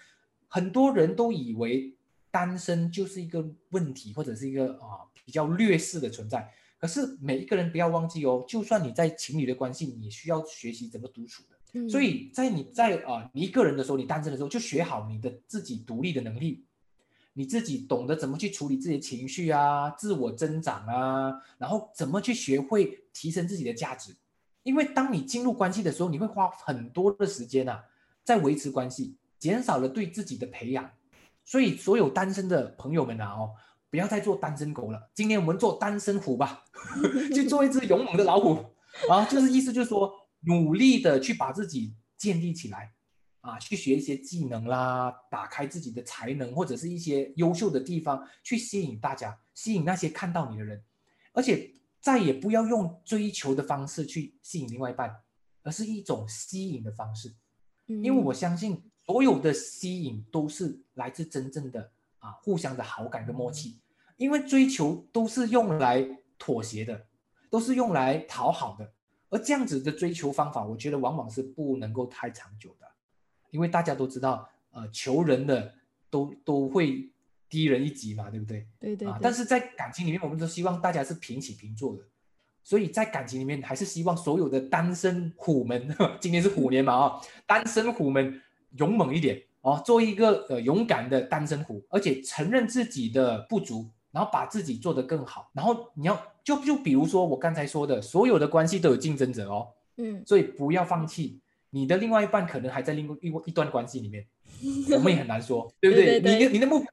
[0.48, 1.94] 很多人都以为
[2.30, 6.50] 单身就是一个问题，或者是一个啊比较劣势的存在。
[6.84, 11.88] 可是每一个人不要忘记哦，就算你在情侣的关系，你需要学习怎么独处的。
[11.88, 16.66] 所以在你在啊你一个人的时候，你单身的时候，就学好你的自己独立的能力，
[17.32, 24.14] 你自己懂得怎么去处理自己的情绪啊，自我增长啊，然后怎么去学会提升自己的价值。
[24.62, 27.82] 因为当你进入关系的时候，你会花很多的时间啊，
[28.22, 30.90] 在维持关系，减少了对自己的培养。
[31.46, 33.52] 所以所有单身的朋友们啊哦。
[33.94, 36.64] 不要再做单身狗了，今天我们做单身虎吧，
[37.32, 38.56] 去做一只勇猛的老虎
[39.08, 39.24] 啊！
[39.26, 42.92] 就是意思就是说，努力的去把自己建立起来
[43.40, 50.82] 啊，去学一些技能啦，打开自己的才能或者是一些优秀的地方，去吸引大家，吸引那些看到你的人，
[51.32, 55.22] 而且再也不要用追求的方式去吸引另外一半，
[55.62, 57.32] 而是一种吸引的方式，
[57.86, 63.78] 因为我相信所有的吸引都是来自真正的啊，互相的好感跟默契。
[64.16, 66.06] 因为追求都是用来
[66.38, 67.06] 妥协的，
[67.50, 68.92] 都是用来讨好的，
[69.30, 72.86] 而这样子的追求方法，我觉得往往是不能够太长久的，
[73.50, 75.74] 因为大家都知道，呃，求人的
[76.10, 77.10] 都都会
[77.48, 78.66] 低人一级嘛，对不对？
[78.78, 79.08] 对对。
[79.08, 82.02] 啊，但是在感情里面，我们都希望大家是平起平坐的，
[82.62, 88.40] 所以在感情里面，还是希望所有的单身虎们， 今年是虎年嘛啊，单身虎们
[88.76, 93.90] 勇猛一点哦，做一个呃勇敢的单身虎，而且承认自己的不足。
[94.14, 101.40] 然后把自己做得更好，然后你要就就比如说我刚才说的，所有的关系都有竞争者哦，嗯，所以不要放弃，
[101.70, 104.24] 你的另外一半可能还在另一一段关系里面，
[104.94, 106.20] 我们也很难说，对不对？
[106.20, 106.88] 你的你的目标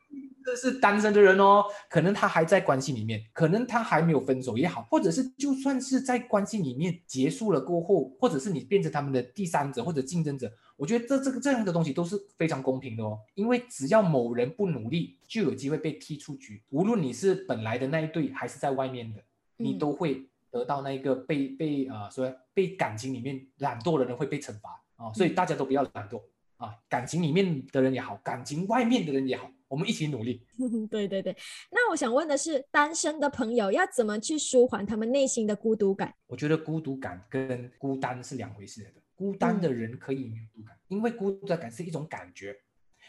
[0.59, 10.51] 是单身的人哦，可能他还在关系里面，可能他还没有分手也好，或者是就算是在关系里面结束了过后，或者是你变成他们的第三者或者竞争者。
[10.82, 16.59] 我觉得这这个这样的东西都是非常公平的哦，因为只要某人不努力，就有机会被踢出局。
[16.71, 19.21] 无论你是本来的那一队，还是在外面的，
[19.57, 25.13] 你都会得到那个被被啊，说被感情里面懒惰的人会被惩罚啊。
[25.13, 26.19] 所以大家都不要懒惰
[26.57, 30.41] 啊，感情里面的人也好，感情外面的人也好，我们一起努力。
[30.89, 31.38] 对对对，
[31.69, 36.11] 那我想问的是，单身的朋友要怎么去舒缓他们内心的孤独感？
[36.25, 38.89] 我觉得孤独感跟孤单是两回事的。
[39.22, 42.57] 孤单的人可以没有孤独感，因为孤独感是一种感觉。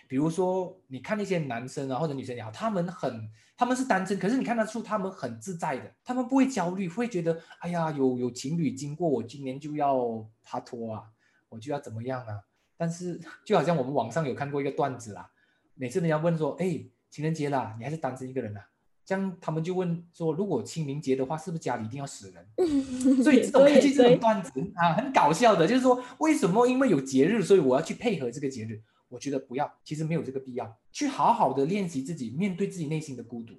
[0.06, 11.04] 比如说，你看那些男生啊或者女生也好，他们很他们是单身，可是你看得出他们很自在的，他们不会焦虑，会觉得哎呀有有情侣经过，我今年就要拍拖啊，
[11.48, 12.42] 我就要怎么样啊？
[12.76, 15.32] 但是就好像我们网上有看过一个段子啦，
[15.76, 18.68] 每次人家问说，哎，情人节啦，你还是单身一个人啊？
[19.04, 22.46] 这样他们就问说，如果清明节的话，是不是家里一定要死人？
[23.22, 28.80] 所以这种根据这种段子啊，很搞笑的，就是说为什么因为有节日，所以我要去配合这个节日？
[29.08, 33.54] 我觉得不要，其实没有这个必要，去好好的练习自己，面对自己内心的孤独。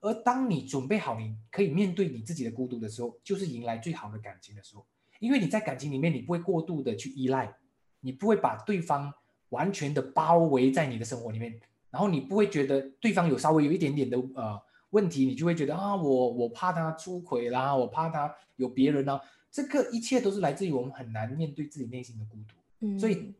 [0.00, 4.86] 而当你准备好，你可以面对你自己的孤独的时候，就是迎来最好的感情的时候。
[5.18, 7.54] 因为你在感情里面，你不会过度的去依赖，
[8.00, 9.12] 你不会把对方
[9.48, 11.58] 完全的包围在你的生活里面，
[11.90, 14.60] 然后你不会觉得对方有稍微有一点点的呃。
[14.94, 19.20] 问题你就会觉得啊，我我怕他出轨啦，我怕他有别人啦，
[19.50, 22.54] 这个一切都是来自于我们很难面对自己内心的孤独。
[22.78, 23.34] 嗯，所以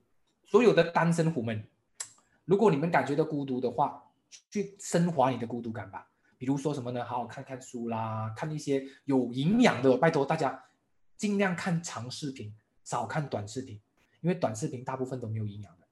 [0.45, 1.65] 所有的单身虎们，
[2.45, 4.03] 如果你们感觉到孤独的话，
[4.51, 6.11] 去升华你的孤独感吧。
[6.37, 7.05] 比如说什么呢？
[7.05, 9.97] 好好看看书啦，看一些有营养的。
[9.97, 10.65] 拜托大家
[11.17, 12.53] 尽量看长视频，
[12.83, 13.81] 少看短视频，
[14.21, 15.84] 因为短视频大部分都没有营养的。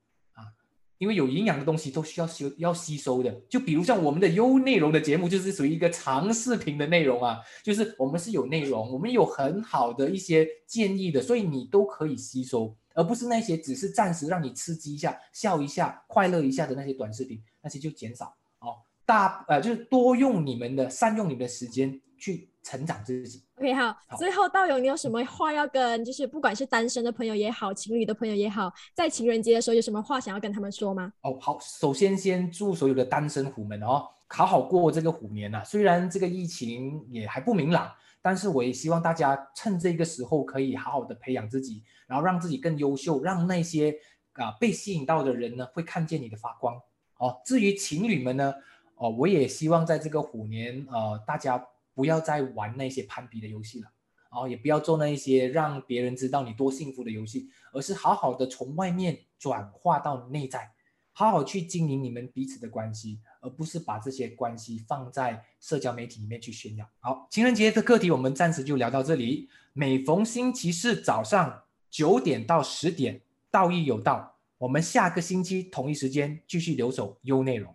[1.02, 22.48] 因为有营养的东西都需要吸要吸收的，就比如像我们的优内容的节目，就是属于一个长视频的内容啊，就是我们是有内容，我们有很好的一些建议的，所以你都可以吸收，而不是那些只是暂时让你刺激一下、笑一下、快乐一下的那些短视频，那些就减少哦，大呃就是多用你们的善用你们的时间去。
[22.62, 23.42] 成长自己。
[23.56, 23.96] OK，好。
[24.16, 31.12] 最后，道友，你有什么话要跟，就是不管是单身的朋友也好，情侣的朋友也好，在情人节的时候有什么话想要跟他们说吗？
[31.22, 31.58] 哦，好。
[31.60, 35.62] 首先，先祝所有的单身虎们哦，好好过这个虎年呐。
[35.64, 43.94] 虽然这个疫情也还不明朗，但是我也希望大家趁这个时候可以好好的培养自己，然后让自己更优秀，让那些
[44.34, 46.80] 啊被吸引到的人呢会看见你的发光。
[47.18, 48.54] 哦，至于情侣们呢，
[48.96, 51.64] 哦，我也希望在这个虎年，呃，大家。
[51.94, 53.90] 不要再玩那些攀比的游戏了，
[54.30, 60.70] 然后也不要做那一些让别人知道你多幸福的游戏，而是好好的从外面转化到内在，
[61.12, 66.88] 好好去经营你们彼此的关系，而不是把这些关系放在社交媒体里面去炫耀。
[67.00, 69.48] 好，情人节的课题我们暂时就聊到这里。
[69.74, 73.20] 每逢星期四早上九点到十点，
[73.50, 77.74] 道义有道，我们下个星期同一时间继续留守优内容。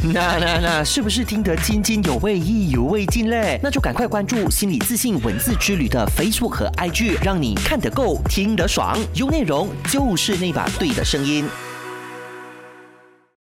[0.14, 3.58] 那那那，是不是听得津津有味、意犹未尽嘞？
[3.62, 11.44] 那就赶快关注心理自信文字之旅的 Facebook 和 IG，让你看得够、听得爽，有内容就是那把对的声音。